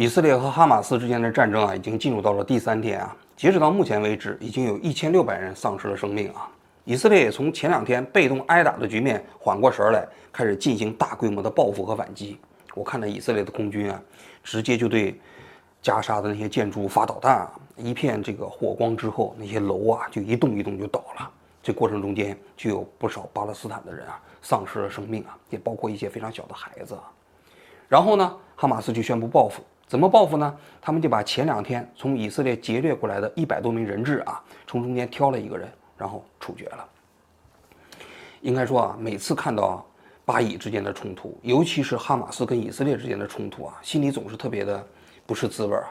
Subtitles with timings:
[0.00, 3.14] 以色列和哈马斯之间的战争啊，已经进入到了第三天啊。
[3.36, 6.48] 截止到目前为止，已经有一千六百人丧失了生命啊。
[6.86, 12.38] 以色列也从前两天被动挨打的局面缓过神来，开始进行大规模的报复和反击。
[12.74, 14.02] 我看到以色列的空军啊，
[14.42, 15.20] 直接就对
[15.82, 21.30] 加沙的那些建筑发导弹啊，一片这个火光之后，那些楼啊就一动一动就倒了。
[21.62, 26.96] 这过程中间就有不少巴勒斯坦的人啊丧失了生命啊，也包括一些非常小的孩子。
[27.86, 29.62] 然后呢，哈马斯就宣布报复。
[29.90, 30.56] 怎么报复呢？
[30.80, 35.68] 他们就把前两天从以色列劫掠过来的一百多名人质啊，从中间挑了一个人，
[35.98, 36.88] 然后处决了。
[38.40, 39.84] 应该说啊，每次看到
[40.24, 44.86] 巴以之间的冲突，尤其是哈马斯跟以色列之间的冲突啊，心里总是特别的
[45.26, 45.90] 不是滋味啊。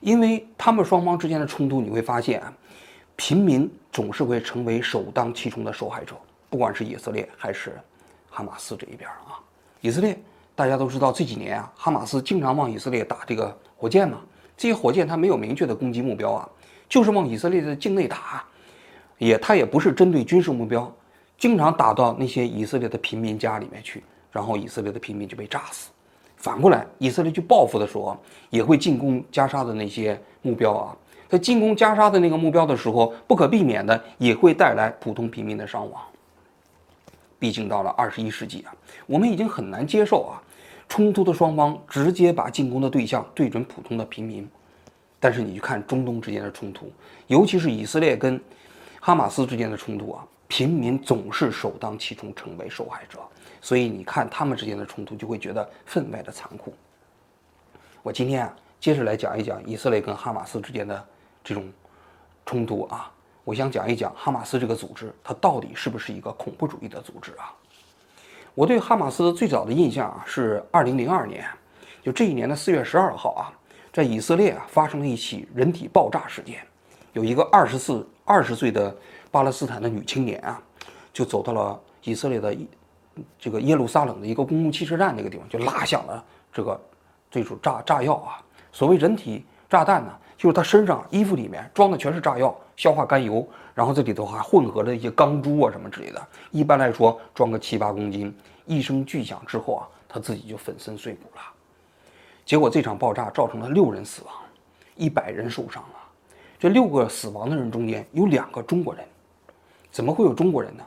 [0.00, 2.52] 因为他们双方之间的冲突，你会发现啊，
[3.16, 6.14] 平民总是会成为首当其冲的受害者，
[6.48, 7.76] 不管是以色列还是
[8.30, 9.42] 哈马斯这一边啊，
[9.80, 10.16] 以色列。
[10.56, 14.20] 大家都知道这几年啊，哈马斯经常往以色列打这个火箭嘛。
[14.56, 16.48] 这些火箭它没有明确的攻击目标啊，
[16.88, 18.42] 就是往以色列的境内打，
[19.18, 20.90] 也它也不是针对军事目标，
[21.36, 25.90] 经常打到那些以色列的平民家里面去，然后以色列的平民就被炸死。
[26.36, 28.16] 反过来，以色列去报复的时候，
[28.48, 30.96] 也会进攻加沙的那些目标啊。
[31.28, 36.00] 在进攻加沙的那个目标的时候，不可避免的也会带来普通平民的伤亡。
[37.38, 38.74] 毕竟到了二十一世纪啊，
[39.06, 40.40] 我们已经很难接受啊，
[40.88, 44.48] 冲突的双方直接把进攻的对象对准普通的平民。
[45.18, 46.92] 但是你去看中东之间的冲突，
[47.26, 48.40] 尤其是以色列跟
[49.00, 53.18] 哈马斯之间的冲突啊，平民总是首当其冲成为受害者。
[53.60, 56.72] 所以你看他们之间的冲突，就会觉得分外的残酷。
[58.02, 61.04] 我今天啊，接着来讲一讲以色列跟哈马斯之间的
[61.42, 61.72] 这种
[62.44, 63.10] 冲突啊。
[63.42, 67.52] 我想讲一讲哈马斯这个组织，它到底是不是一个恐怖主义的组织啊？
[68.56, 71.44] 我对哈马斯最早的印象啊，是二零零二年，
[72.02, 73.52] 就这一年的四月十二号啊，
[73.92, 76.66] 在以色列啊发生了一起人体爆炸事件，
[77.12, 78.96] 有一个二十四二十岁的
[79.30, 80.58] 巴勒斯坦的女青年啊，
[81.12, 82.56] 就走到了以色列的
[83.38, 86.80] 这个耶路撒冷的一个公共汽车站那个地方，就拉响了这个
[87.30, 88.40] 这种炸炸药啊。
[88.72, 92.56] 所谓人体炸弹呢，就是他身上衣服里面装的全是炸药。
[92.76, 96.22] 硝化甘油，然后这里头还混合了一些钢珠啊什么之类的。
[96.50, 98.36] 一般来说，装个七八公斤，
[98.66, 101.42] 一声巨响之后啊，他自己就粉身碎骨了。
[102.44, 104.34] 结果这场爆炸造成了六人死亡，
[104.94, 105.98] 一百人受伤了。
[106.58, 109.02] 这六个死亡的人中间有两个中国人，
[109.90, 110.84] 怎么会有中国人呢？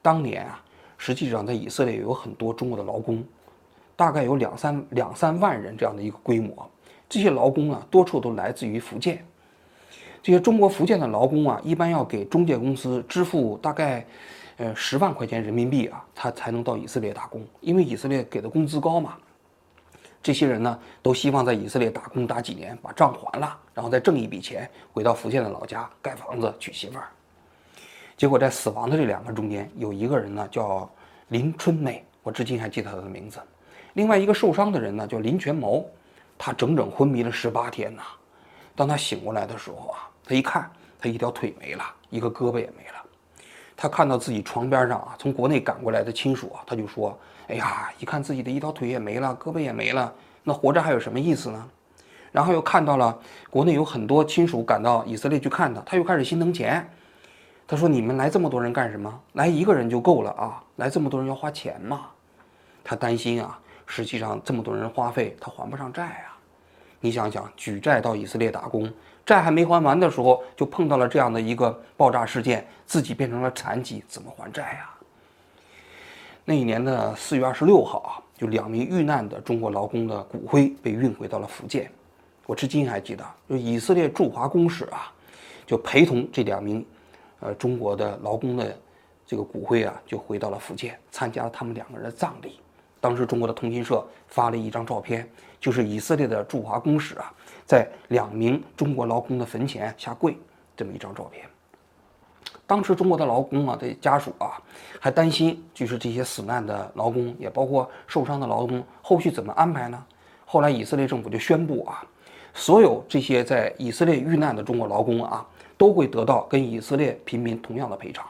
[0.00, 0.62] 当年啊，
[0.96, 3.24] 实际上在以色列有很多中国的劳工，
[3.96, 6.70] 大概有两三两三万人这样的一个规模。
[7.12, 9.22] 这些劳工啊，多处都来自于福建。
[10.22, 14.02] 这些中国福建的劳工啊，一般要给中介公司支付大概，
[14.56, 19.18] 呃十万块钱人民币啊，他才能到以色列打工，因为以色列给的工资高嘛。
[20.22, 27.08] 这些人呢，都希望在以色列打工打几年，把账还了，然后再挣一笔钱，回到福建的老家盖房子娶媳妇儿。
[28.16, 30.90] 结果在死亡的这两个中间，有一个人呢叫
[31.28, 33.38] 林春美，我至今还记得他的名字。
[33.92, 35.86] 另外一个受伤的人呢叫林全谋，
[36.44, 38.02] 他整整昏迷了十八天呐。
[38.74, 40.10] 当他醒过来的时候啊。
[40.24, 40.70] 他一看，
[41.00, 43.04] 他一条腿没了，一个胳膊也没了。
[43.76, 50.12] 他看到自己床边上啊，从国内赶过来的亲属啊，他就说：“哎呀，一看自己的一条腿也没了，胳膊也没了，
[50.44, 51.68] 那活着还有什么意思呢？”
[52.30, 53.18] 然后又看到了
[53.50, 56.88] 国内有很多亲属赶到以色列去看他，他又开始心疼钱。
[57.66, 59.20] 他说：“你们来这么多人干什么？
[59.32, 60.62] 来一个人就够了啊！
[60.76, 62.06] 来这么多人要花钱嘛？”
[62.84, 66.31] 他担心啊，实际上这么多人花费，他还不上债啊。
[67.02, 68.90] 你想想，举债到以色列打工。
[69.26, 74.90] 债还没还完的时候，就碰到了这样的一个爆炸事件，自己变成了残疾，怎么还债呀？
[76.44, 81.90] 那一年的四月二十六号啊，就两名遇难的中国劳工的骨灰被运回到了福建。
[82.46, 85.12] 我至今还记得，就以色列驻华公使啊，
[85.66, 86.84] 就陪同这两名
[87.40, 88.76] 呃中国的劳工的
[89.26, 92.60] 这个骨灰啊，就回到了福建，参加了他们两个人的葬礼。
[93.00, 95.28] 当时中国的通讯社发了一张照片，
[95.62, 97.32] 就是以色列的驻华公使啊。
[97.64, 100.36] 在两名中国劳工的坟前下跪，
[100.76, 101.46] 这么一张照片。
[102.66, 104.60] 当时中国的劳工啊的家属啊，
[105.00, 110.04] 还担心，就是这些死难的劳工，也包括受伤的劳工，后续怎么安排呢？
[110.44, 112.04] 后来以色列政府就宣布啊，
[112.52, 115.46] 所有这些在以色列遇难的中国劳工啊，
[115.78, 118.26] 都会得到跟以色列平民同样的赔偿。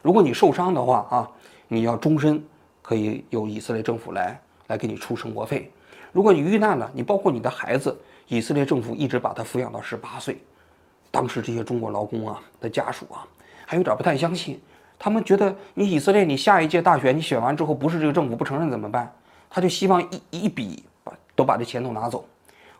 [0.00, 1.30] 如果你受伤的话啊，
[1.68, 2.42] 你要终身
[2.82, 5.70] 可以由以色列政府来来给你出生活费。
[6.14, 7.94] 如果你遇难了，你包括你的孩子。
[8.28, 10.38] 以色列政府一直把他抚养到十八岁，
[11.10, 13.20] 当时这些中国劳工啊的家属啊，
[13.66, 14.58] 还有点不太相信，
[14.98, 19.12] 他们觉得你以色列你下一届大选你选完之后不是这个政府不承认怎么办？
[19.50, 22.24] 他就希望一一笔把都把这钱都拿走。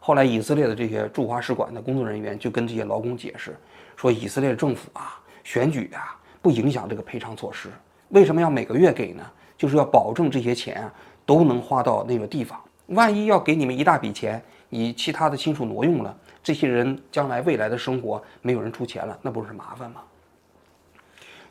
[0.00, 3.54] 后来以色列的这些驻华使馆的工作人员就跟这些劳工解释
[3.96, 7.68] 说，以色列政府啊选举啊不影响这个赔偿措施，
[8.08, 9.22] 为什么要每个月给呢？
[9.58, 10.92] 就是要保证这些钱啊
[11.26, 12.58] 都能花到那个地方。
[12.86, 20.02] 万一要给你们一大笔钱，你其他的亲属挪用了，这些人将来未来的生活没有人出钱了，那不是麻烦吗？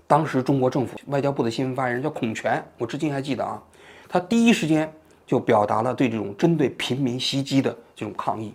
[0.06, 3.62] 当时中国政府外交部的新闻发言人叫孔权，我至今还记得啊，
[4.08, 4.92] 他第一时间
[5.26, 8.54] 就表达了对这种针对平民袭击的这种抗议，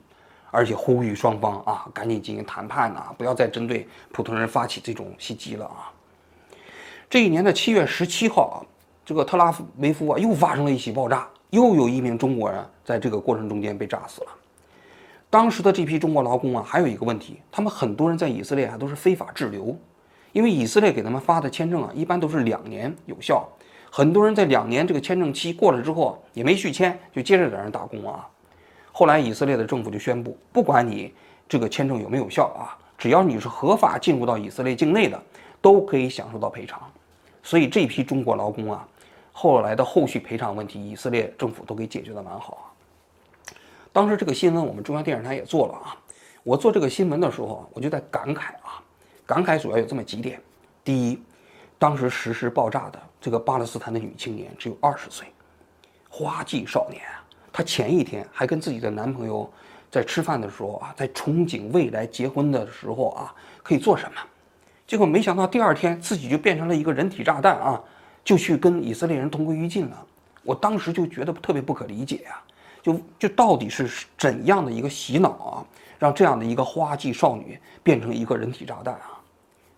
[0.53, 5.91] 而且呼吁双方啊赶紧进行谈判呐，不要再针对普通人发起这种袭击了啊。
[7.11, 8.57] 这一年的七月十七号啊，
[9.05, 11.27] 这个特拉维夫啊又发生了一起爆炸。
[11.51, 14.29] 又有一名中国人在这个过程中间被炸死了。
[15.31, 19.77] 当时的这批中国劳工啊，还有一个问题，他们很多人在以色列啊都是非法滞留，
[20.33, 23.47] 因为以色列给他们发的签证啊，一般都是两年有效。
[23.91, 28.27] 很多人在两年这个签证期过了之后也没续签，就接着在那打工啊。
[28.93, 31.13] 后来以色列的政府就宣布，不管你
[31.49, 35.23] 这个签证有没有效啊，只要你是合法进入到以色列境内的，
[35.61, 36.81] 都可以享受到赔偿。
[37.43, 38.87] 所以这批中国劳工啊。
[39.41, 42.65] 后来的后续赔偿问题，以色列政府都给解决的蛮好啊。
[43.93, 45.97] 当时这个新闻我们中央电视台也做了啊。
[46.43, 48.83] 我做这个新闻的时候，我就在感慨啊，
[49.25, 50.43] 感慨主要有这么几点：
[50.83, 51.23] 第一，
[51.79, 55.29] 当时实施爆炸的这个巴勒斯坦的女青年只有二十岁，
[56.09, 57.23] 花季少年啊。
[57.53, 59.49] 她前一天还跟自己的男朋友
[59.89, 63.33] 在吃饭的时候啊，在憧憬未来结婚的时候啊
[63.63, 64.21] 可以做什么，
[64.85, 67.81] 结果没想到第二天自己就变成了一个人体炸弹啊。
[68.29, 70.07] 就去跟以色列人同归于尽了，
[70.43, 72.39] 我当时就觉得特别不可理解呀，
[72.83, 75.65] 就就到底是怎样的一个洗脑啊，
[75.99, 79.19] 让这样的一个花季少女变成一个人体炸弹啊？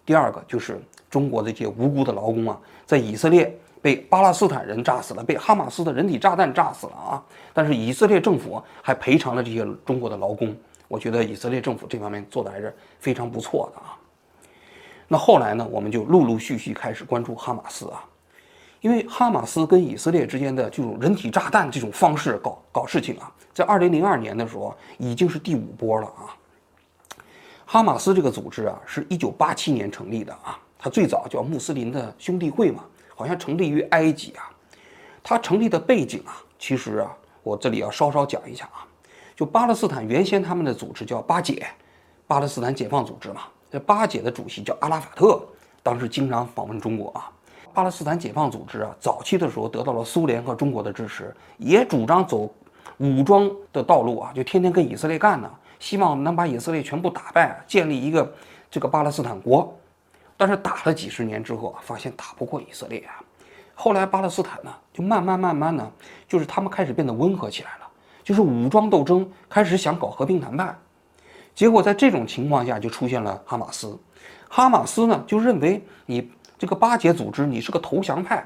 [0.04, 7.22] 第二个就是中国的这些无辜的劳工啊，在以色列被巴勒斯坦人炸死了，被哈马斯的人体炸弹炸死了啊，
[7.54, 10.52] 但是以色列政府还赔偿了这些中国的劳工，
[10.88, 13.94] 我觉得以色列政府这方面做的还是非常不错的啊。
[15.06, 18.04] 那后来呢，我们就陆陆续续开始关注哈马斯啊。
[18.80, 26.32] 因为哈马斯跟以色列之间的这种人体炸弹这种方式搞搞事情啊，在二零零二年的时候已经是第五波了啊。
[27.66, 32.82] 哈马斯这个组织啊，是一九八七年成立的啊，它最早叫穆斯林的兄弟会嘛，
[33.14, 34.50] 好像成立于埃及啊。
[35.22, 38.88] 它成立的背景啊，其实啊，我这里要稍稍讲一下啊，
[39.36, 41.66] 就巴勒斯坦原先他们的组织叫巴解，
[42.26, 45.40] 巴勒斯坦解放组织嘛，这巴解的主席叫阿拉法特，
[45.82, 47.30] 当时经常访问中国啊。
[47.72, 52.52] 巴勒斯坦解放组织啊，早期的时候得到了苏联和中国的支持，也主张走
[52.98, 58.32] 武装的道路啊，就天天跟以色列干呢，希望能把以色列全部打败，建立一个
[58.70, 59.74] 这个巴勒斯坦国。
[60.36, 63.22] 但是打了几十年之后啊，发现打不过以色列啊。
[63.74, 65.90] 后来巴勒斯坦呢，就慢慢慢慢呢，
[66.28, 67.88] 就是他们开始变得温和起来了，
[68.24, 70.76] 就是武装斗争开始想搞和平谈判。
[71.54, 73.98] 结果在这种情况下，就出现了哈马斯。
[74.48, 76.30] 哈马斯呢，就认为你。
[76.60, 78.44] 这个巴解组织，你是个投降派，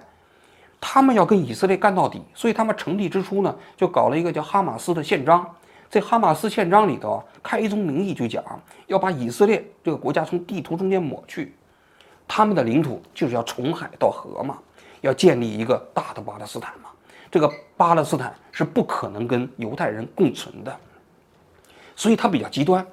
[0.80, 5.44] 他们要跟以色列干到底，所以他们成立之初呢，就搞了一个叫哈马斯的宪章。
[5.90, 8.44] 在哈马斯宪章里头，开宗明义就讲
[8.86, 11.56] 要把以色列这个国家从地图中间抹去，
[12.28, 14.58] 他们的领土就是要从海到河嘛，
[15.00, 16.90] 要建立一个大的巴勒斯坦嘛。
[17.32, 20.72] 这个巴勒斯坦是不可能跟犹太人共存的，
[21.96, 22.86] 所以他比较极端。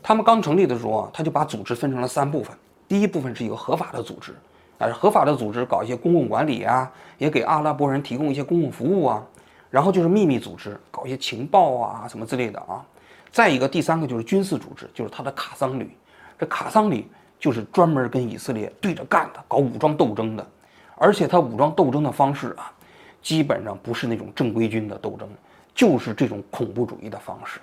[0.00, 2.56] 他们刚成立的时候啊，他就把组织分成了三部分。
[2.88, 4.34] 第一部分是一个合法的组织，
[4.78, 9.22] 啊，合法的组织搞一些公共管理啊，也给阿拉伯人提供一些公共服务啊。
[9.68, 12.84] 然后就是秘密组织，搞一些情报啊什么之类的啊。
[13.30, 15.90] 再一个，第三个就是军事组织，就是他的卡桑旅。
[16.38, 17.06] 这卡桑旅
[17.38, 20.46] 就是专门跟以色列对着干的，搞武装斗争的。
[20.94, 22.72] 而且他武装斗争的方式啊，
[23.20, 25.28] 基本上不是那种正规军的斗争，
[25.74, 27.60] 就是这种恐怖主义的方式。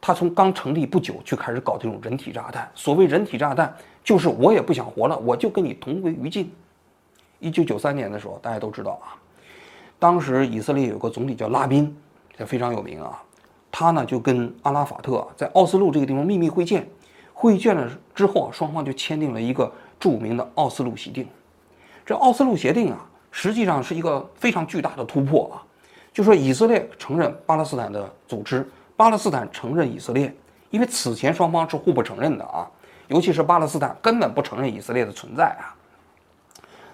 [0.00, 2.70] 他从刚成立不久就开始搞这种人体炸弹。
[2.74, 3.74] 所谓人体炸弹，
[4.04, 6.50] 就是我也不想活了，我就跟你同归于尽。
[7.40, 9.18] 一九九三年的时候，大家都知道啊，
[9.98, 11.96] 当时以色列有个总理叫拉宾，
[12.36, 13.22] 这非常有名啊。
[13.70, 16.88] 他呢就跟阿拉法特在奥斯陆这个地方秘密会见，
[17.34, 21.26] 会见了之后，双方就签订了一个著名的奥斯陆协定。
[22.06, 25.62] 这奥斯陆协定啊，实际上是一个非常巨大的突破啊，
[26.12, 28.68] 就说以色列承认巴勒斯坦的组织。
[28.98, 30.34] 巴勒斯坦承认以色列，
[30.70, 32.68] 因为此前双方是互不承认的啊，
[33.06, 35.70] 尤其是巴勒斯坦根本不承认以色列的存在啊。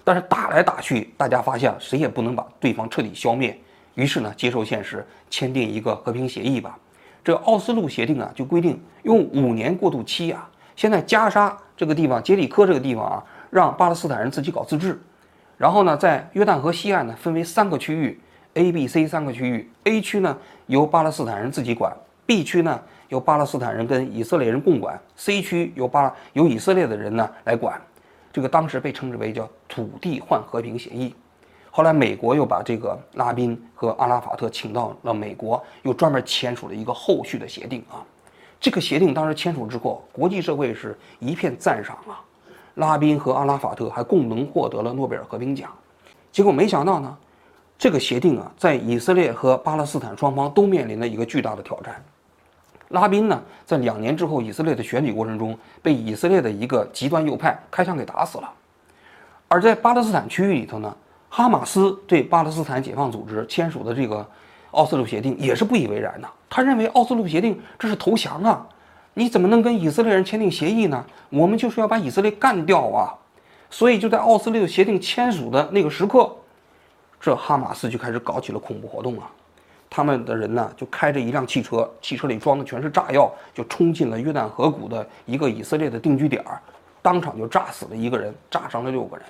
[0.04, 3.58] 但是打来打去，大家发现谁也不能把对方彻底消灭，
[3.94, 6.78] 于是呢，接受现实，签订一个和平协议吧。
[7.24, 10.46] 这奥斯陆协定啊，就规定用五年过渡期啊，
[10.76, 15.00] 现在加沙这个地方、杰里科这个地方啊，让巴勒斯坦人自己搞自治，
[15.56, 18.20] 然后呢，在约旦河西岸呢，分为三个区域。
[18.54, 21.92] A、B、C 三个区域，A 区呢由巴勒斯坦人自己管
[22.26, 27.80] B 区呢由巴勒斯坦人跟以色列人共管，C 区由巴由以色列的人呢来管。
[28.32, 31.14] 这个当时被称之为叫土地换和平协议。
[31.70, 38.02] 后来美国又把这个拉宾和阿拉法特请到了美国，又专门签署了一个后续的协定啊。
[38.60, 42.22] 这个协定当时签署之后，国际社会是一片赞赏啊。
[42.76, 45.70] 拉宾和阿拉法特还共同获得了诺贝尔和平奖。
[46.32, 47.16] 结果没想到呢，
[47.76, 52.02] 这个协定啊，在以色列和巴勒斯坦双方都面临了一个巨大的挑战。
[52.88, 58.50] 拉宾呢，在两年之后以色列的选举过程中，被以色列的一个极端右派开枪给打死了。
[59.48, 60.96] 而在巴勒斯坦区域里头呢，
[61.28, 64.24] 哈马斯对巴勒斯坦解放组织签署的这个
[64.70, 66.28] 奥斯陆协定也是不以为然的。
[66.48, 68.64] 他认为奥斯陆协定这是投降啊，
[69.14, 71.04] 你怎么能跟以色列人签订协议呢？
[71.30, 73.12] 我们就是要把以色列干掉啊！
[73.70, 76.32] 所以就在奥斯陆协定签署的那个时刻，
[77.24, 79.30] 这哈马斯就开始搞起了恐怖活动啊！
[79.88, 86.60] 他们的人呢，就开着一辆汽车，汽车里装的全是炸药，就冲进了约旦河谷的一个以色列的定居点儿，
[87.00, 89.24] 当场就炸死了一个人，炸伤了六个人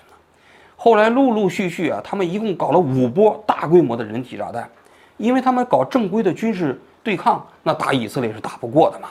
[0.74, 4.68] 后来陆陆续续啊，他们一共搞了五波大规模的人体炸弹，
[5.16, 9.10] 因为他们搞正规的军事对抗，那打以色列是打不过的嘛。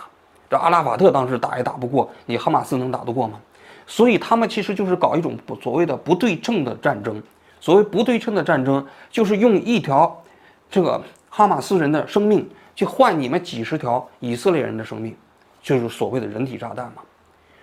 [0.50, 3.40] 这阿拉法特当时打也打不过，你哈马斯能打得过吗？
[3.88, 7.24] 所以他们其实就是搞一种所谓的不对称的战争。
[7.64, 10.22] 所谓不对称的战争，就是用一条
[10.70, 15.16] 这个哈马斯人的生命去换你们几十条以色列人的生命，
[15.62, 17.02] 就是所谓的人体炸弹嘛。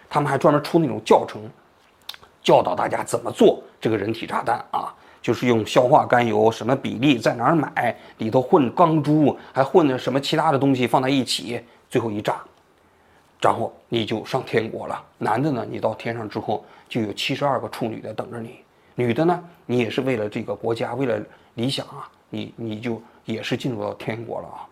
[0.09, 1.43] 他们还专门出那种教程，
[2.43, 4.89] 教导大家怎么做这个人体炸弹啊，
[5.21, 12.41] 就是用硝化甘油，什么比例，在哪儿买，里头混钢珠，还混着什么其他的东西放在一起，最后一炸。
[13.39, 15.05] 然后你就上天国了。
[15.19, 18.49] 男的呢，你到天上之后就有七十二个处女在等着你；
[19.01, 21.19] 女的呢，你也是为了这个国家，为了
[21.55, 24.69] 理想啊，你你就也是进入到天国了啊。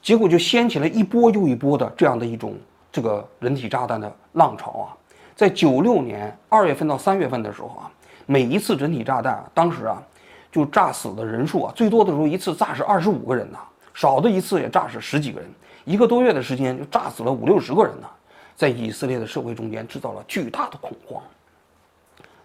[0.00, 2.56] 结果就掀起了一波又一波的这样的一种
[2.90, 4.96] 这个人体炸弹的浪潮啊。
[5.36, 7.90] 在九六年二月份到三月份的时候啊，
[8.24, 10.02] 每一次人体炸弹，当时啊，
[10.50, 13.58] 就炸死的人数啊，最多的时候一次炸死二十五个人呐，
[13.92, 15.50] 少的一次也炸死十几个人。
[15.84, 18.08] 一个多月的时间就炸死了五六十个人呢，
[18.56, 21.22] 在以色列的社会中间制造了巨大的恐慌。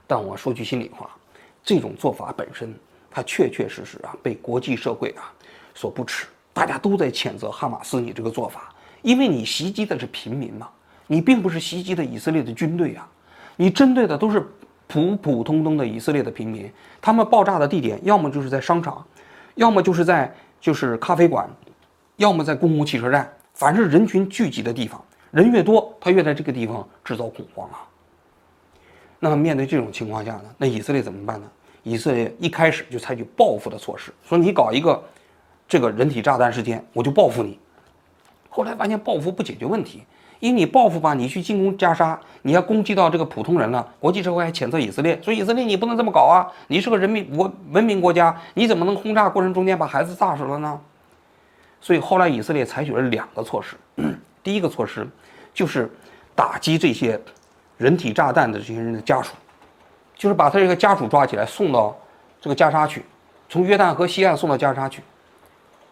[0.10, 1.08] 但我说句心里话，
[1.64, 2.74] 这种做法本身，
[3.12, 5.32] 它确确实实啊被国际社会啊
[5.76, 8.74] 所不齿，大家都在谴责哈马斯你这个做法，
[9.04, 10.68] 因为你袭击的是平民嘛，
[11.06, 13.08] 你并不是袭击的以色列的军队啊，
[13.56, 14.44] 你针对的都是
[14.88, 16.68] 普普通通的以色列的平民，
[17.00, 19.06] 他们爆炸的地点要么就是在商场，
[19.54, 21.48] 要么就是在就是咖啡馆。
[22.18, 25.02] 要么在公共汽车站，凡是人群聚集的地方，
[25.32, 27.88] 人越多，他越在这个地方制造恐慌啊。
[29.20, 31.48] 那么面对这种情况下呢，那以色列怎么办呢？
[31.84, 35.02] 以色列一开始就采取报复的措施，说你搞一个
[35.68, 37.58] 这个人体炸弹事件，我就报复你。
[38.50, 40.04] 后来发现报复不解决问题，
[40.40, 50.80] 因为你报复吧，你去进攻加沙，你要攻击到这个普通人了，国际社会还谴责以色列，说以色列你不能这么搞啊，你是个人民国文明国家，你怎么能轰炸过程中间把孩子炸死了呢？
[51.82, 53.78] 所以后来以色列采取了两个措施，
[54.44, 55.08] 第一个措施
[55.54, 55.90] 就是
[56.36, 57.20] 打击这些
[57.80, 59.34] 人体炸弹的这些人的家属，
[60.14, 61.98] 就是把他这个家属抓起来送到
[62.42, 63.06] 这个加沙去，
[63.48, 65.02] 从约旦河西岸送到加沙去。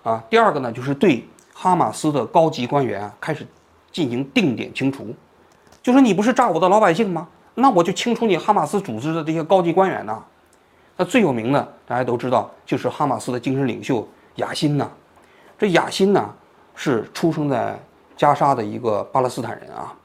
[0.03, 3.48] 啊，第二个呢就是对哈马斯的高级官员开始
[3.89, 5.15] 进行定点清除，
[5.82, 7.25] 就说你不是炸我的老百姓吗？
[7.56, 10.22] 那我就清除你哈马斯组织的这些高级官员呐。
[10.98, 14.89] 那最有名的大家都知道，就是哈马斯的精神领袖雅辛呐。
[15.58, 16.34] 这雅辛呢，
[16.75, 17.79] 是出生在
[18.17, 19.96] 加沙的一个巴勒斯坦人啊，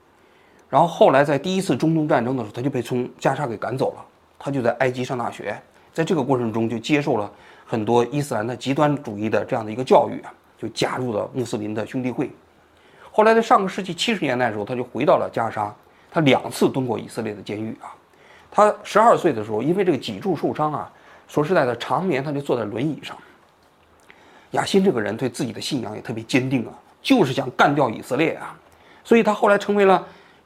[0.73, 4.03] 然后后来在第一次中东战争的时候，他就被从加沙给赶走了。
[4.39, 5.55] 他就在埃及上大学，
[5.93, 7.31] 在这个过程中就接受了
[7.67, 12.31] 很多伊斯兰的极端主义的这样的一个教育啊，就加入了穆斯林的兄弟会。
[13.11, 15.71] 后来在上个世纪七十年代的时候，他就回到了加沙，
[16.11, 17.93] 他两次蹲过以色列的监狱啊。
[18.51, 20.91] 他十二岁的时候，因为这个脊柱受伤啊，
[21.29, 23.15] 说实在的，常年他就坐在轮椅上。
[24.53, 28.59] 亚辛这个人对自己的信仰也特别坚定啊，就是想干掉以色列啊，
[29.05, 30.03] 所以他后来成为了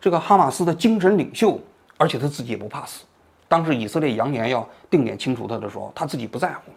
[0.07, 1.59] 这个哈马斯的精神领袖，
[1.97, 3.05] 而且他自己也不怕死。
[3.49, 6.71] 当时以色列扬言要定点清除他的时候，他自己不在乎。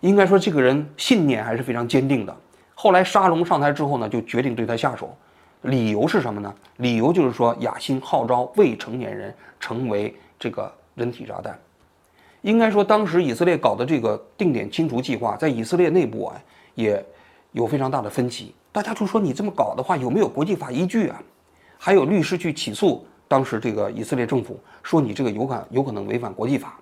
[0.00, 2.34] 应该说这个人信念还是非常坚定的。
[2.74, 5.14] 后来沙龙上台之后呢，就决定对他下手，
[5.64, 6.50] 理由是什么呢？
[6.78, 11.58] 理由就是说亚辛号召未成年人成为这个人体炸弹。
[12.40, 16.40] 应该说，当时以色列搞的这个定点清除计划，在以色列内部啊，
[16.74, 17.04] 也
[17.52, 18.54] 有非常大的分歧。
[18.72, 21.20] 大家就说你这么搞的话，有没有国际法依据啊？
[21.78, 26.78] 还有律师去起诉当时这个以色列政府，说你这个有可有可能违反国际法。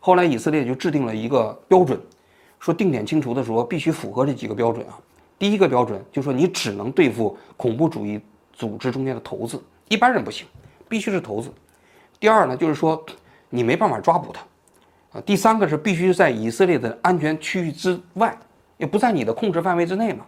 [0.00, 2.00] 后来以色列就制定了一个标准，
[2.60, 4.98] 说定点清除的时候必须符合这几个标准啊。
[5.38, 8.20] 第一个标准就是说你只能对付恐怖主义
[8.52, 10.46] 组织中间的头子，一般人不行，
[10.88, 11.52] 必须是头子。
[12.18, 13.04] 第二呢，就是说
[13.50, 14.40] 你没办法抓捕他。
[15.18, 18.36] 啊，第三个是必须在以色列的安全区域之外，
[18.76, 20.24] 也不在你的控制范围之内嘛。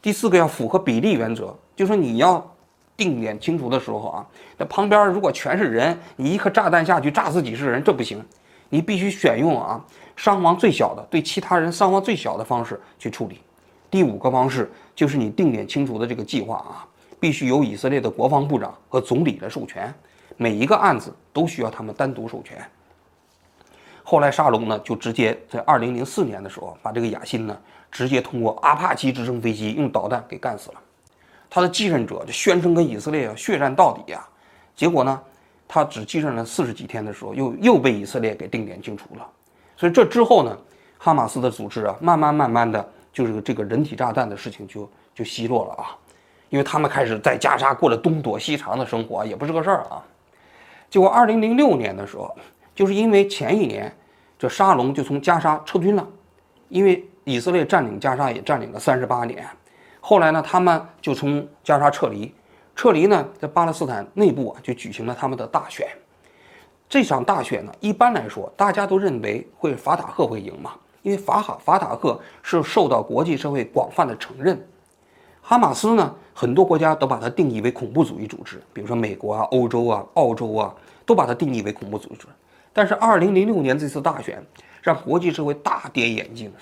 [0.00, 2.55] 第四个要符合比例原则，就是说你要
[2.96, 4.26] 定点清除的时候啊，
[4.56, 8.24] 那旁边如果全是人，你一颗炸弹下去炸死几十人，这不行。
[8.68, 9.80] 你必须选用啊
[10.16, 13.40] 伤亡最小的、对其他人伤亡最小的方式去处理。
[13.88, 16.84] 第五个方式就是你定点清除的这个计划啊，
[17.20, 19.94] 必须由以色列的国防部长和总理来授权，
[20.36, 22.58] 每一个案子都需要他们单独授权。
[24.02, 27.56] 后来沙龙呢，就直接在二零零四年的时候，把这个雅辛呢，
[27.90, 30.80] 直接通过阿帕奇直升飞机用导弹给干死了。
[31.48, 34.28] 他的继任者就宣称跟以色列血战到底啊，
[34.74, 35.20] 结果呢？
[35.68, 39.28] 他只继任了四十几天的时候，又又被以色列给定点清除了。
[39.76, 40.56] 所以这之后呢，
[40.96, 45.98] 哈马斯的组织啊，慢慢慢慢的，就是这个人体炸弹的事情就就奚落了啊，
[46.50, 50.00] 因为他们开始在加沙过了东躲西藏的生活，也不是个事儿啊。
[50.88, 52.32] 结果二零零六年的时候，
[52.72, 53.92] 就是因为前一年
[54.38, 56.06] 这沙龙就从加沙撤军了，
[56.68, 59.44] 因为以色列占领加沙也占领了三十八年，
[60.08, 62.32] 后来呢，他们就从加沙撤离。
[62.76, 65.84] 撤离呢，在巴勒斯坦内部啊，就举行了他们的大选。
[66.88, 74.64] 这场大选呢，一般来说，大家都认为会法塔赫会赢嘛，因为法哈法塔赫是受到国际社会广泛的承认。
[75.42, 80.72] 哈马斯呢，很多国家都把它定义为恐怖主义组织，比如说美国啊、欧洲啊、澳洲啊，
[81.04, 82.28] 都把它定义为恐怖组织。
[82.72, 84.40] 但是，二零零六年这次大选
[84.82, 86.52] 让国际社会大跌眼镜，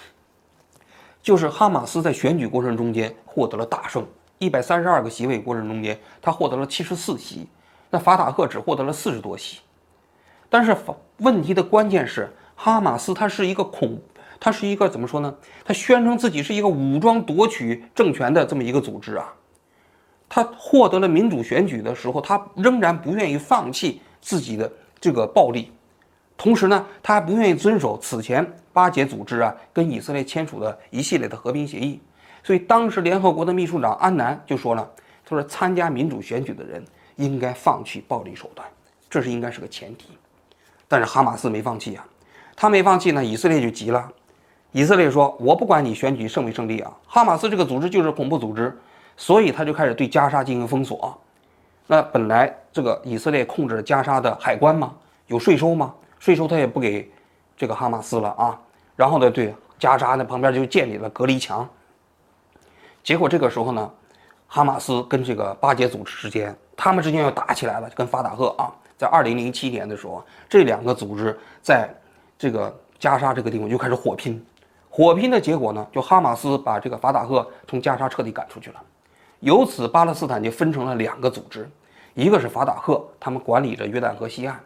[1.25, 4.07] 就是哈马斯在选举过程中间获得了大胜。
[4.39, 7.49] 一百三十二个席位过程中间，他获得了七十四席，
[7.89, 9.61] 那法塔赫只获得了四十多席。
[10.51, 10.77] 但是
[11.19, 13.99] 问题的关键是，哈马斯它是一个恐，
[14.39, 15.35] 它是一个怎么说呢？
[15.65, 19.33] 他宣称自己是一个武装夺取政权的这么一个组织啊。
[20.29, 24.71] 他获得了民主选举的时候，他仍然不愿意放弃自己的
[25.01, 25.73] 这个暴力，
[26.37, 32.01] 同时呢，他还不愿意遵守此前巴解组织啊跟以色列签署的一系列的和平协议。
[32.43, 34.91] 所以当时联合国的秘书长安南就说了
[35.25, 36.85] ：“他说参加民主选举的人
[37.17, 38.69] 应该放弃暴力手段，
[39.09, 40.09] 这是应该是个前提。
[40.87, 42.07] 但是哈马斯没放弃啊，
[42.55, 44.11] 他没放弃呢，以色列就急了。
[44.73, 48.77] 以色列说：我不管你选举胜没胜利啊，哈马斯这个组织就是恐怖组织，
[49.17, 51.17] 所以他就开始对加沙进行封锁。
[51.87, 54.93] 那本来这个以色列控制加沙的海关嘛，
[55.29, 55.95] 有税收吗？
[56.25, 57.13] 税收他也不给
[57.55, 58.59] 这个哈马斯了啊。
[58.97, 61.69] 然后呢，对加沙那旁边就建立了隔离墙。”
[63.05, 63.91] 结果这个时候呢，
[64.47, 71.95] 哈马斯跟这个巴解组织之间，他们之间又打起来了，就跟法塔赫啊，在二零零七年的时候，这两个组织在
[72.39, 74.43] 这个加沙这个地方就开始火拼，
[74.89, 78.83] 火拼的结果呢，就哈马斯把这个法塔赫从加沙彻底赶出去了，
[79.41, 81.69] 由此巴勒斯坦就分成了两个组织，
[82.15, 84.59] 一个是法塔赫，他们管理着约旦河西岸，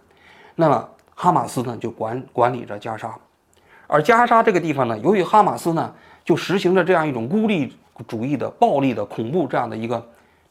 [0.55, 0.89] 那么
[1.21, 3.13] 哈马斯呢就管管理着加沙，
[3.89, 5.93] 而加沙这个地方呢，由于哈马斯呢
[6.25, 7.77] 就实行着这样一种孤立。
[8.07, 10.01] 主义的暴力的恐怖这样的一个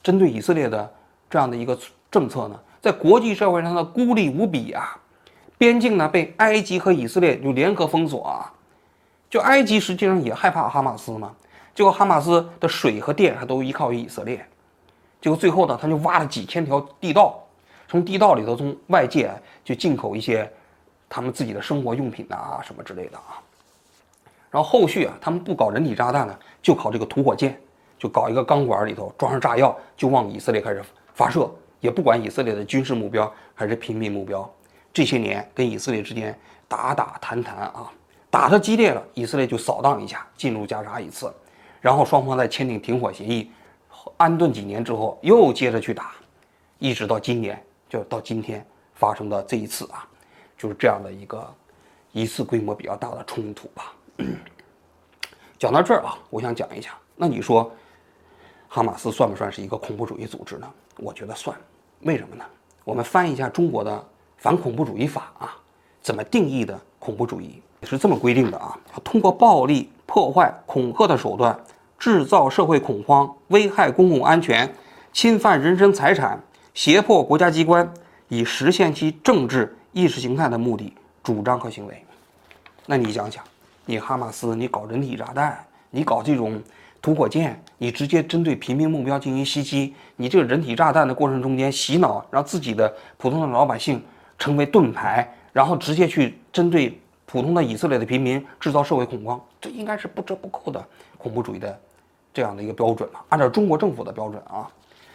[0.04, 0.94] 针对以色列的
[1.30, 1.80] 这样的一个
[2.12, 5.00] 政策呢，在国际社会上的孤立无比啊，
[5.58, 8.52] 边境呢被埃及和以色列就联合封锁啊，
[9.30, 11.32] 就埃及实际上也害怕哈马斯嘛，
[11.74, 14.46] 结果哈马斯的水和电还都依靠于以色列，
[15.22, 17.42] 结果最后呢他就挖了几千条地道，
[17.88, 19.32] 从地道里头从外界
[19.64, 20.52] 就进口一些
[21.08, 23.42] 他们自己的生活用品啊什么之类的啊。
[24.50, 27.60] 然后后续啊，他们不搞人体炸弹呢，就搞这个土火箭，
[27.98, 30.82] 就搞一个钢管里头装上炸药，就往以色列开始
[31.14, 34.50] 发射，也不管以色列的军事目标还是平民目标。
[34.94, 37.92] 这些年跟以色列之间打打谈谈啊，
[38.30, 41.32] 打的激烈了，以色列就扫荡一下，进入加沙一次，
[41.82, 43.52] 然后双方再签订停火协议，
[44.16, 46.12] 安顿几年之后又接着去打，
[46.80, 50.08] 一直到今年，就到今天发生的这一次啊，
[50.58, 51.54] 就是这样的一个
[52.12, 53.94] 一次规模比较大的冲突吧。
[55.58, 56.92] 讲到这儿啊，我想讲一下。
[57.16, 57.72] 那你说，
[58.68, 60.72] 哈马斯算不算是一个恐怖主义组织呢？
[60.98, 61.58] 我觉得算。
[62.02, 62.46] 为什么呢？
[62.84, 64.06] 我们翻译一下中国的
[64.38, 65.56] 反恐怖主义法啊，
[66.02, 67.62] 怎么定义的恐怖主义？
[67.84, 71.60] 是这么规定的啊：通过暴力、破坏、恐吓的手段，
[71.98, 74.72] 制造社会恐慌，危害公共安全，
[75.12, 76.42] 侵犯人身财产，
[76.78, 77.92] 胁迫国家机关
[78.28, 82.06] 以实现其政治意识形态的目的，主张和行为。
[82.86, 83.44] 那你想想。
[83.86, 85.58] 你哈马斯，你搞人体炸弹，
[85.90, 86.62] 你搞这种
[87.02, 94.00] 土火箭，你直接针对平民目标进行袭击，你这个人体炸弹的过程中间洗脑，让自己的普通的老百姓
[94.38, 100.86] 成为盾牌，然后直接去针对普通的以色列的平民制造社会恐慌，这应该是不折不扣的
[101.18, 101.76] 恐怖主义的
[102.32, 104.70] 这样的一个标准了，按照中国政府的标准啊，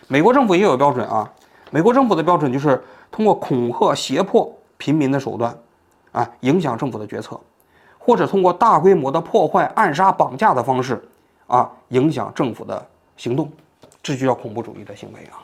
[0.08, 1.32] 美国政府也有标准啊。
[1.74, 2.78] 美国政府的标准就是
[3.10, 5.56] 通过恐吓、胁迫平民的手段，
[6.12, 7.40] 啊，影响政府的决策，
[7.98, 11.02] 或者通过大规模的破坏、暗杀、绑架的方式，
[11.46, 13.50] 啊，影响政府的行动，
[14.02, 15.40] 这就叫恐怖主义的行为啊。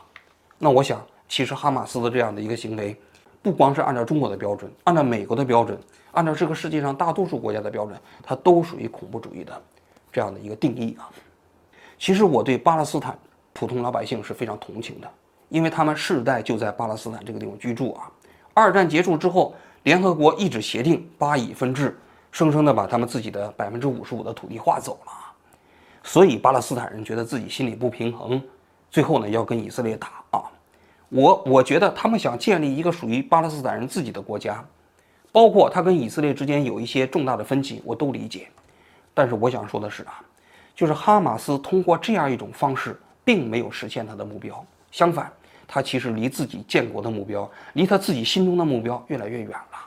[0.59, 2.95] 那我想，其实哈马斯的这样的一个行为，
[3.41, 5.75] 不光是按照中国的标准，按照美国的标准，
[6.11, 9.59] 按照这个世界上大多数国家的标准，它都属于恐怖主义的
[10.11, 11.09] 这样的一个定义啊。
[11.97, 13.17] 其实我对巴勒斯坦
[13.51, 15.09] 普通老百姓是非常同情的。
[15.49, 18.09] 因为他们世代就在巴勒斯坦这个地方居住啊，
[18.53, 21.97] 二战结束之后，联合国一纸协定巴以分治，
[22.31, 25.11] 生生的把他们自己的百分之五十五的土地划走了，
[26.03, 28.41] 所以巴勒斯坦人觉得自己心里不平衡，
[28.91, 30.43] 最后呢要跟以色列打啊。
[31.09, 34.63] 我我觉得他们想建立一个属于巴勒斯坦人自己的国家，
[35.31, 38.47] 包括他跟以色列之间有一些重大的分歧，我都理解。
[39.15, 40.21] 但是我想说的是啊，
[40.75, 45.31] 就是哈马斯通过这样一种方式，并没有实现他的目标，相反。
[45.71, 49.77] 他其实离自己建国的目标，离他自己心中的目标越来越远了。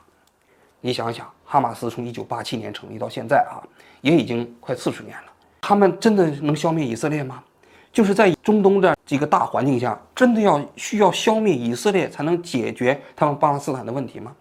[0.81, 3.59] 你想想，哈马斯从一九八七年成立到现在啊，
[4.01, 5.33] 也已经快四十年了。
[5.61, 7.43] 他们真的能消灭以色列吗？
[7.93, 14.33] 就是在中东的这个大环境下，真的要需要消灭以色列才能解决他们巴勒斯坦的问题吗？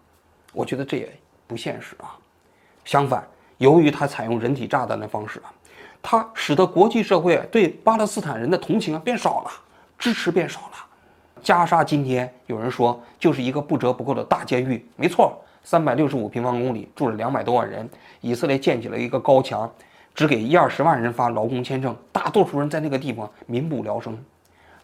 [0.54, 1.12] 我觉得这也
[1.48, 2.16] 不现实啊。
[2.86, 3.28] 相反，
[3.58, 5.52] 由于他采用人体炸弹的方式啊，
[6.04, 9.52] 它使得国际社会对巴勒斯坦人的同情啊变少了，
[9.98, 10.86] 支持变少了。
[11.42, 17.90] 加沙今天有人说就是一个不折不扣的大监狱，没错，三百六十五平方公里住了两百多万人。
[18.22, 19.70] 以色列建起了一个高墙，
[20.14, 24.18] 只给一二十万人发劳工签证，大多数人在那个地方民不聊生。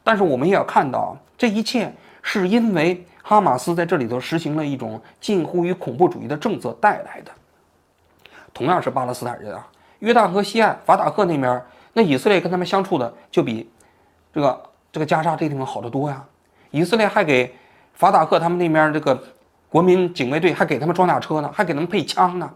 [0.04, 7.32] 但是我们也要看到，这一切是因为哈马斯在这里头实行了一种近乎于恐怖主义的政策带来的。
[8.54, 9.67] 同样是巴勒斯坦人啊，
[10.00, 11.62] 约旦河西岸法塔赫那边，
[11.93, 13.70] 那以色列跟他们相处的就比
[14.34, 16.24] 这个这个加沙这地方好得多呀。
[16.78, 17.52] 以色列还给
[17.96, 19.20] 法塔赫他们那边这个
[19.68, 22.48] 国民警卫队还给他们装甲车呢，还给他们配枪呢，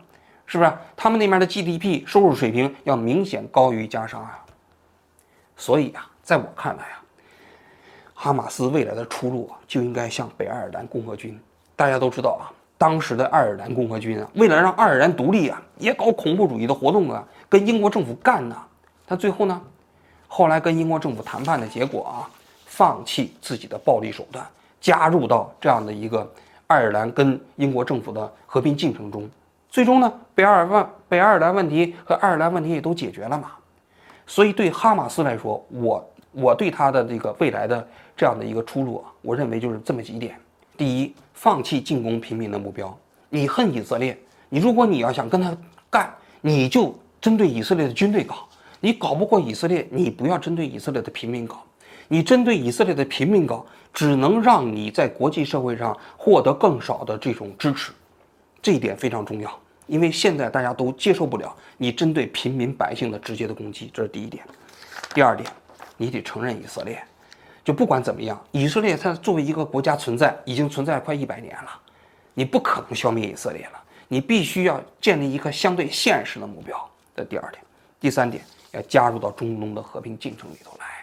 [0.45, 0.71] 是不是？
[0.95, 4.45] 他们那边的 GDP 收入水平要明显高于加沙啊。
[5.57, 7.01] 所以啊，在我看来啊，
[8.13, 11.39] 哈马斯未来的出路啊，就应该向北爱尔兰共和军。
[11.75, 18.55] 大家都知道啊，当时的爱尔兰共和军啊，为了让爱尔兰独立啊，也搞恐怖主义的活动啊，跟英国政府干呢。
[19.07, 19.59] 他最后呢，
[20.27, 22.29] 后来跟英国政府谈判的结果啊。
[22.81, 24.43] 放弃自己的暴力手段，
[24.79, 26.27] 加入到这样的一个
[26.65, 29.29] 爱尔兰跟英国政府的和平进程中，
[29.69, 33.51] 最终呢，北爱尔兰北爱尔兰问题和爱尔兰问题也都解决了嘛。
[34.25, 40.35] 所以对哈马斯来说，我我对他的这个未来的这样的一个出路啊，我认为就是这么几点：
[40.75, 42.97] 第一，放弃进攻平民的目标。
[43.29, 44.17] 你恨以色列，
[44.49, 45.55] 你如果你要想跟他
[45.87, 48.37] 干，你就针对以色列的军队搞；
[48.79, 51.63] 你搞不过以色列，你不要针对以色列的平民搞。
[52.11, 57.93] 你针对以色列的平民搞，只能让你在国际社会上获得更少的这种支持，
[58.61, 59.49] 这一点非常重要。
[59.87, 64.43] 因为现在大家都接受不了你针对平民百姓的直接的攻击，这是第一点。
[65.13, 65.49] 第二点，
[65.95, 67.01] 你得承认以色列，
[67.63, 71.69] 就不管怎么样，以色列它作为一个国家存在，已经存在快一百年了，
[72.33, 76.77] 你不可能消灭以色列了，你必须要建立一个相对现实的目标。
[77.15, 77.63] 这第二点，
[78.01, 78.43] 第三点，
[78.73, 81.00] 要加入到中东的和平进程里头来。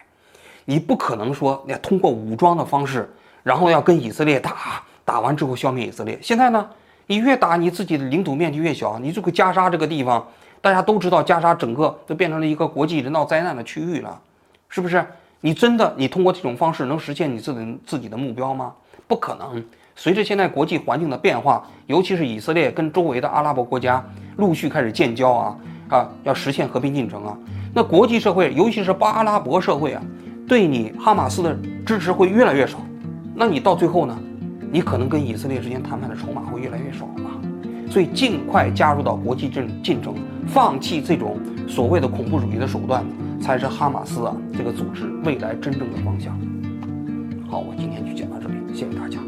[0.69, 6.15] 你不可能说，你通过武装的方式，然后要跟以色列打，打完之后消灭以色列。
[6.21, 6.69] 现在呢，
[7.07, 8.99] 你越打，你自己的领土面积越小。
[8.99, 10.23] 你这个加沙这个地方，
[10.61, 14.21] 大家都知道，加沙整个都变成了一个国际人道灾难的区域了，
[14.67, 15.03] 是不是？
[15.41, 18.71] 你真的你通过这种方式能实现你自己自己的目标吗？
[19.07, 19.65] 不可能。
[19.95, 24.05] 随着现在国际环境的变化，尤其是以色列跟周围的阿拉伯国家
[24.37, 25.57] 陆续开始建交啊
[25.89, 27.35] 啊，要实现和平进程啊，
[27.73, 30.03] 那国际社会，尤其是巴阿拉伯社会啊。
[30.49, 32.79] 对你哈马斯的支持会越来越少，
[33.35, 34.19] 那你到最后呢？
[34.71, 37.39] 你可能跟以色列之间谈判的筹码会越来越少嘛？
[37.87, 40.15] 所以尽快加入到国际政进程，
[40.47, 43.05] 放弃这种所谓的恐怖主义的手段，
[43.39, 46.35] 才是哈马斯啊这个组织未来真正的方向。
[47.47, 49.19] 好，我今天就讲到这里，谢谢大家。